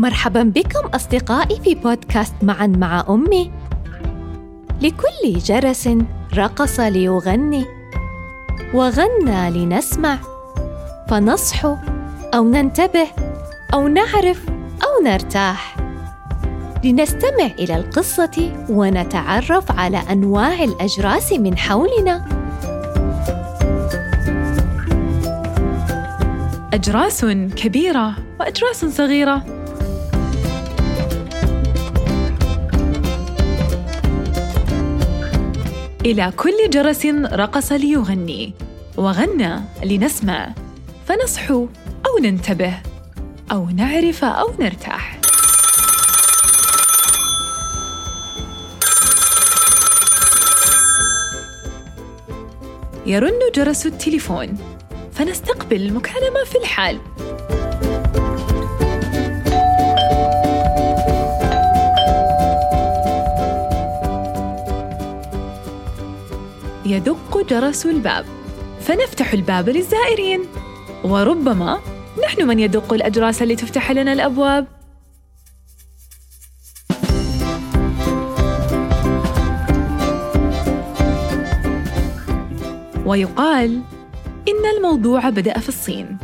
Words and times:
مرحبا 0.00 0.42
بكم 0.42 0.88
أصدقائي 0.94 1.60
في 1.64 1.74
بودكاست 1.74 2.34
معا 2.42 2.66
مع 2.66 3.04
أمي. 3.08 3.52
لكل 4.82 5.38
جرس 5.38 5.88
رقص 6.34 6.80
ليغني 6.80 7.64
وغنى 8.74 9.50
لنسمع. 9.50 10.18
فنصحو 11.08 11.76
أو 12.34 12.48
ننتبه 12.48 13.06
أو 13.74 13.88
نعرف 13.88 14.48
أو 14.84 15.04
نرتاح. 15.04 15.76
لنستمع 16.84 17.46
إلى 17.58 17.76
القصة 17.76 18.52
ونتعرف 18.68 19.78
على 19.78 20.02
أنواع 20.12 20.64
الأجراس 20.64 21.32
من 21.32 21.58
حولنا. 21.58 22.24
أجراس 26.74 27.24
كبيرة 27.56 28.14
وأجراس 28.40 28.84
صغيرة. 28.84 29.59
إلى 36.04 36.32
كل 36.36 36.70
جرس 36.70 37.06
رقص 37.32 37.72
ليغني 37.72 38.54
وغنى 38.96 39.60
لنسمع 39.84 40.54
فنصحو 41.06 41.68
أو 42.06 42.18
ننتبه 42.22 42.74
أو 43.52 43.68
نعرف 43.70 44.24
أو 44.24 44.52
نرتاح. 44.60 45.20
يرن 53.06 53.40
جرس 53.54 53.86
التليفون 53.86 54.58
فنستقبل 55.12 55.76
المكالمة 55.76 56.44
في 56.44 56.58
الحال. 56.58 57.00
يدق 66.90 67.46
جرس 67.50 67.86
الباب. 67.86 68.24
فنفتح 68.80 69.32
الباب 69.32 69.68
للزائرين. 69.68 70.40
وربما 71.04 71.78
نحن 72.24 72.46
من 72.48 72.58
يدق 72.58 72.92
الأجراس 72.92 73.42
لتفتح 73.42 73.90
لنا 73.92 74.12
الأبواب. 74.12 74.66
ويقال 83.06 83.80
إن 84.48 84.76
الموضوع 84.76 85.30
بدأ 85.30 85.58
في 85.58 85.68
الصين. 85.68 86.18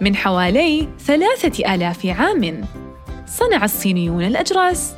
من 0.00 0.16
حوالي 0.16 0.88
ثلاثة 1.00 1.74
آلاف 1.74 2.06
عام 2.06 2.64
صنع 3.26 3.64
الصينيون 3.64 4.24
الأجراس 4.24 4.94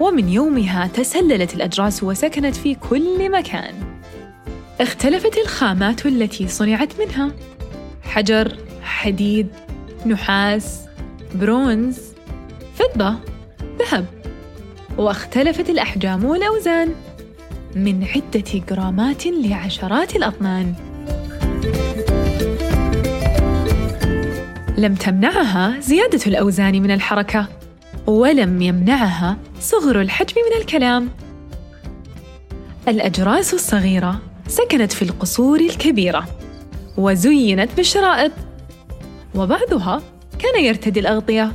ومن 0.00 0.28
يومها 0.28 0.86
تسللت 0.86 1.54
الأجراس 1.54 2.02
وسكنت 2.02 2.56
في 2.56 2.74
كل 2.74 3.30
مكان. 3.30 3.91
اختلفت 4.82 5.38
الخامات 5.38 6.06
التي 6.06 6.48
صنعت 6.48 7.00
منها. 7.00 7.30
حجر 8.02 8.56
حديد 8.82 9.48
نحاس 10.06 10.80
برونز 11.34 11.98
فضة 12.74 13.14
ذهب. 13.78 14.06
واختلفت 14.98 15.70
الأحجام 15.70 16.24
والأوزان 16.24 16.94
من 17.76 18.04
عدة 18.04 18.62
جرامات 18.70 19.26
لعشرات 19.26 20.16
الأطنان. 20.16 20.74
لم 24.78 24.94
تمنعها 24.94 25.80
زيادة 25.80 26.20
الأوزان 26.26 26.82
من 26.82 26.90
الحركة 26.90 27.48
ولم 28.06 28.62
يمنعها 28.62 29.36
صغر 29.60 30.00
الحجم 30.00 30.34
من 30.36 30.60
الكلام. 30.60 31.08
الأجراس 32.88 33.54
الصغيرة 33.54 34.31
سكنت 34.52 34.92
في 34.92 35.02
القصور 35.02 35.60
الكبيرة 35.60 36.28
وزينت 36.96 37.70
بالشرائط 37.76 38.32
وبعضها 39.34 40.02
كان 40.38 40.64
يرتدي 40.64 41.00
الأغطية. 41.00 41.52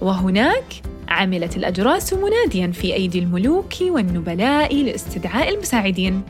وهناك 0.00 0.64
عملت 1.08 1.56
الأجراس 1.56 2.12
مناديا 2.12 2.72
في 2.72 2.94
أيدي 2.94 3.18
الملوك 3.18 3.72
والنبلاء 3.80 4.74
لاستدعاء 4.74 5.54
المساعدين. 5.54 6.22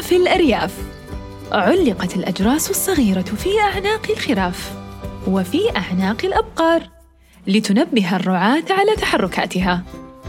في 0.00 0.16
الأرياف. 0.16 0.74
علقت 1.52 2.16
الأجراس 2.16 2.70
الصغيرة 2.70 3.20
في 3.22 3.60
أعناق 3.60 4.10
الخراف 4.10 4.72
وفي 5.26 5.76
أعناق 5.76 6.24
الأبقار 6.24 6.82
لتنبه 7.46 8.16
الرعاة 8.16 8.64
على 8.70 8.96
تحركاتها. 8.96 9.82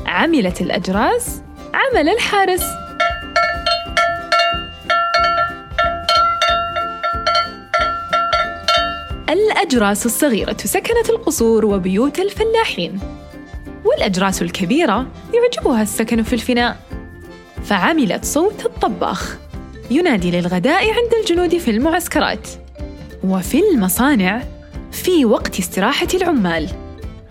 عملت 0.06 0.62
الأجراس 0.62 1.41
عمل 1.74 2.09
الحارس. 2.09 2.63
الأجراس 9.30 10.06
الصغيرة 10.06 10.57
سكنت 10.57 11.09
القصور 11.09 11.66
وبيوت 11.66 12.19
الفلاحين 12.19 13.00
والأجراس 13.86 14.41
الكبيرة 14.41 15.07
يعجبها 15.34 15.81
السكن 15.81 16.24
في 16.24 16.34
الفناء. 16.34 16.78
فعملت 17.63 18.25
صوت 18.25 18.66
الطباخ. 18.66 19.38
ينادي 19.91 20.31
للغداء 20.31 20.83
عند 20.83 21.13
الجنود 21.22 21.57
في 21.57 21.72
المعسكرات. 21.72 22.47
وفي 23.23 23.59
المصانع 23.73 24.44
في 24.91 25.25
وقت 25.25 25.59
استراحة 25.59 26.07
العمال. 26.13 26.69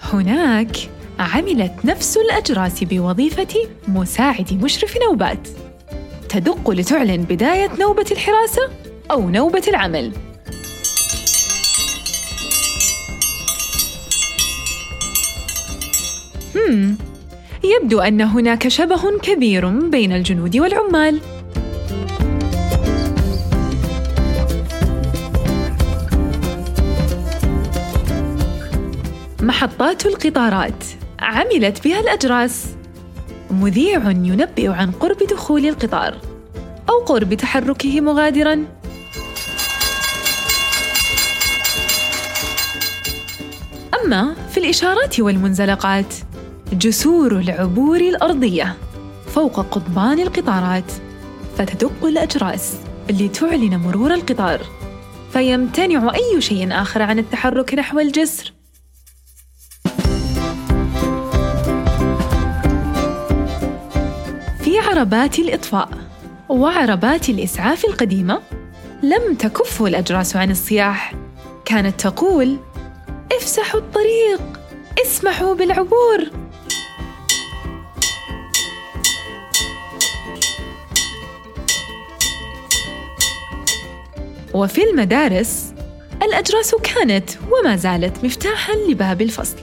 هناك 0.03 0.77
عملت 1.19 1.73
نفس 1.85 2.17
الأجراس 2.17 2.85
بوظيفة 2.85 3.69
مساعد 3.89 4.65
مشرف 4.65 4.95
نوبات. 5.09 5.49
تدق 6.29 6.71
لتعلن 6.71 7.23
بداية 7.23 7.71
نوبة 7.81 8.07
الحراسة 8.11 8.71
أو 9.11 9.31
نوبة 9.31 9.63
العمل. 9.69 10.13
يبدو 17.65 18.01
أن 18.01 18.21
هناك 18.21 18.69
شبه 18.69 19.19
كبير 19.19 19.69
بين 19.69 20.13
الجنود 20.13 20.57
والعمال. 20.57 21.21
محطات 29.49 30.07
القطارات. 30.07 30.85
عملت 31.21 31.85
بها 31.85 32.01
الأجراس. 32.01 32.67
مذيع 33.51 34.11
ينبئ 34.11 34.69
عن 34.69 34.91
قرب 34.91 35.17
دخول 35.17 35.67
القطار 35.67 36.17
أو 36.89 36.99
قرب 36.99 37.35
تحركه 37.35 38.01
مغادرا. 38.01 38.65
أما 44.05 44.35
في 44.51 44.59
الإشارات 44.59 45.21
والمنزلقات 45.21 46.15
جسور 46.73 47.33
العبور 47.33 48.01
الأرضية 48.01 48.77
فوق 49.35 49.61
قضبان 49.61 50.21
القطارات 50.21 50.93
فتدق 51.59 52.05
الأجراس 52.05 52.77
لتعلن 53.11 53.77
مرور 53.77 54.15
القطار. 54.15 54.61
فيمتنع 55.33 56.15
أي 56.15 56.41
شيء 56.41 56.73
آخر 56.73 57.03
عن 57.03 57.19
التحرك 57.19 57.75
نحو 57.75 58.01
الجسر. 58.01 58.58
عربات 64.79 65.39
الإطفاء 65.39 65.89
وعربات 66.49 67.29
الإسعاف 67.29 67.85
القديمة 67.85 68.41
لم 69.03 69.35
تكف 69.35 69.83
الأجراس 69.83 70.37
عن 70.37 70.51
الصياح. 70.51 71.15
كانت 71.65 72.01
تقول 72.01 72.57
افسحوا 73.33 73.81
الطريق 73.81 74.41
اسمحوا 75.07 75.55
بالعبور. 75.55 76.31
وفي 84.55 84.85
المدارس 84.91 85.75
الأجراس 86.23 86.75
كانت 86.75 87.31
وما 87.51 87.77
زالت 87.77 88.25
مفتاحا 88.25 88.73
لباب 88.89 89.23
الفصل 89.23 89.57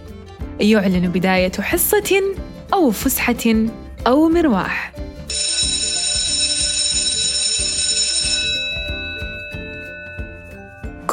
يعلن 0.60 1.08
بداية 1.08 1.52
حصة 1.52 2.22
أو 2.74 2.92
فسحة 2.92 3.68
أو 4.08 4.30
مرواح 4.30 5.05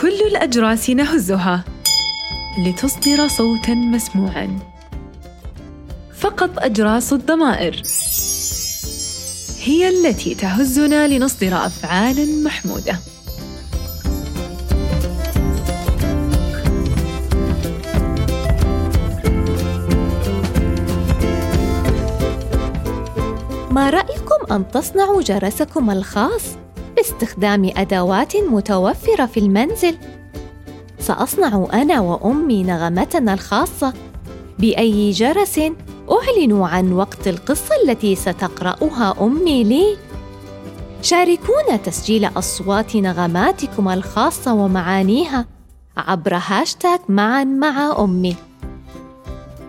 كل 0.02 0.20
الأجراس 0.30 0.90
نهزها 0.90 1.64
لتصدر 2.58 3.28
صوتا 3.28 3.74
مسموعا. 3.74 4.58
فقط 6.18 6.50
أجراس 6.58 7.12
الضمائر. 7.12 7.82
هي 9.62 9.88
التي 9.88 10.34
تهزنا 10.34 11.08
لنصدر 11.08 11.66
أفعالا 11.66 12.24
محمودة. 12.44 12.98
ما 23.70 23.90
رأيكم 23.90 24.54
أن 24.54 24.70
تصنعوا 24.70 25.22
جرسكم 25.22 25.90
الخاص؟ 25.90 26.42
باستخدام 27.02 27.70
أدوات 27.76 28.36
متوفرة 28.36 29.26
في 29.26 29.40
المنزل؟ 29.40 29.96
سأصنع 30.98 31.66
أنا 31.72 32.00
وأمي 32.00 32.62
نغمتنا 32.62 33.34
الخاصة 33.34 33.92
بأي 34.58 35.10
جرس 35.10 35.58
أعلن 36.10 36.62
عن 36.62 36.92
وقت 36.92 37.28
القصة 37.28 37.74
التي 37.84 38.14
ستقرأها 38.14 39.14
أمي 39.20 39.64
لي. 39.64 39.96
شاركونا 41.02 41.76
تسجيل 41.84 42.24
أصوات 42.24 42.96
نغماتكم 42.96 43.88
الخاصة 43.88 44.54
ومعانيها 44.54 45.46
عبر 45.96 46.34
هاشتاغ 46.34 46.98
معا 47.08 47.44
مع 47.44 47.96
أمي. 47.98 48.36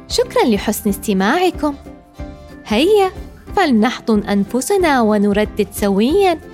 شكرا 0.07 0.45
لحسن 0.45 0.89
استماعكم. 0.89 1.75
هيا 2.65 3.11
فلنحضن 3.55 4.19
أنفسنا 4.19 5.01
ونردد 5.01 5.67
سويا. 5.71 6.52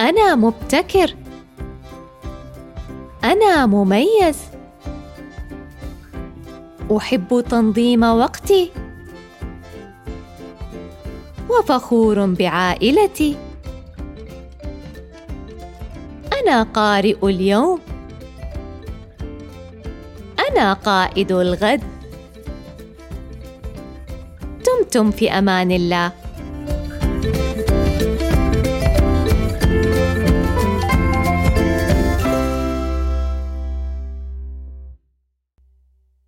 أنا 0.00 0.34
مبتكر. 0.34 1.14
أنا 3.24 3.66
مميز. 3.66 4.38
أحب 6.96 7.44
تنظيم 7.48 8.02
وقتي. 8.02 8.72
وفخور 11.50 12.26
بعائلتي. 12.26 13.36
أنا 16.42 16.62
قارئ 16.62 17.16
اليوم. 17.22 17.80
أنا 20.50 20.72
قائد 20.72 21.32
الغد. 21.32 21.82
دمتم 24.66 25.10
في 25.10 25.30
أمان 25.30 25.72
الله. 25.72 26.25